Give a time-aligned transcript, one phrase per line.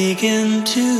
[0.00, 0.99] Begin to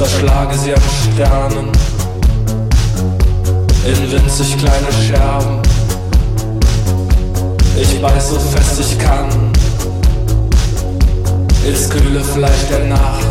[0.00, 0.80] Zerschlage sie an
[1.12, 1.68] Sternen
[3.84, 5.60] in winzig kleine Scherben.
[7.78, 9.28] Ich beiß so fest ich kann
[11.68, 13.26] ins kühle Fleisch der Nacht.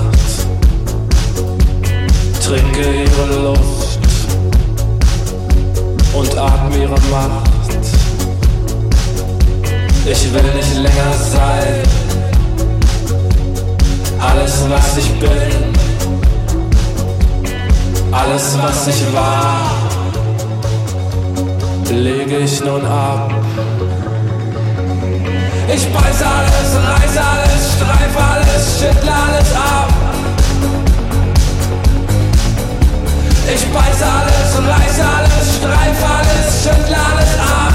[2.46, 4.00] Trinke ihre Luft
[6.14, 7.50] und atme ihre Macht.
[10.06, 11.82] Ich will nicht länger sein.
[14.20, 15.80] Alles, was ich bin,
[18.12, 19.72] alles, was ich war,
[21.92, 23.32] lege ich nun ab.
[25.74, 29.90] Ich beiß alles, reiß alles, streif alles, schüttle alles ab.
[33.54, 37.74] Ich beiß alles, reiß alles, streif alles, schüttle alles ab.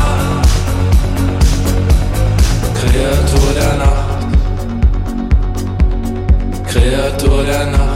[2.80, 4.20] Kreatur der Nacht,
[6.66, 7.93] Kreatur der Nacht,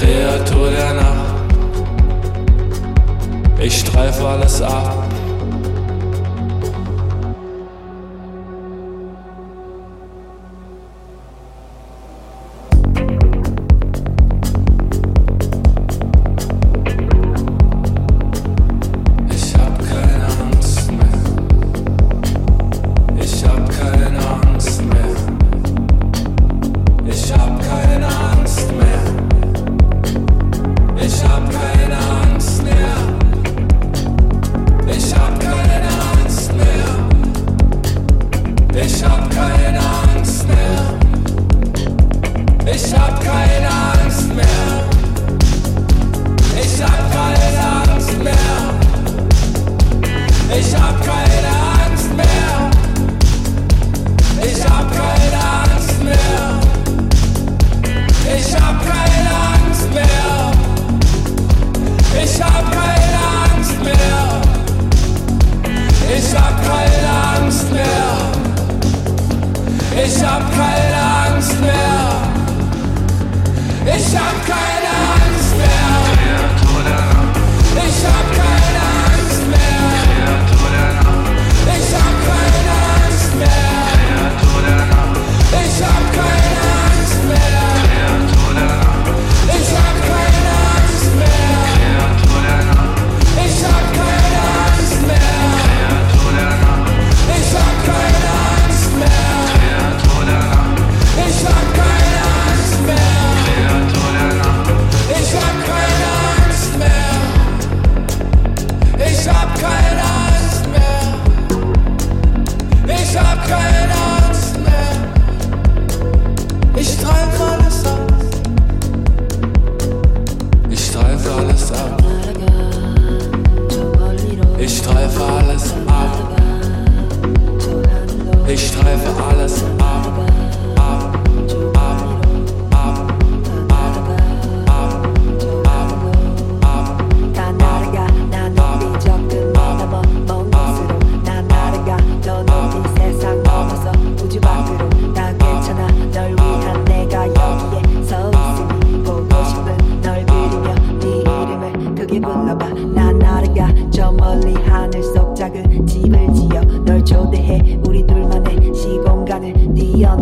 [0.00, 1.52] Kreatur der Nacht.
[3.60, 4.99] Ich streife alles ab.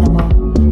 [0.01, 0.28] 넘어.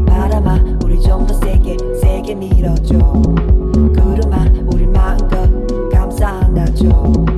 [0.07, 2.99] 바람아 우리 좀 더 세게 세게 밀어줘.
[2.99, 5.49] 구름아 우리 마음껏
[5.91, 7.36] 감싸 안아줘.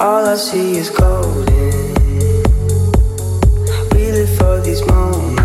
[0.00, 1.94] All I see is golden.
[3.92, 5.35] We live for these moments.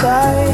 [0.00, 0.49] side.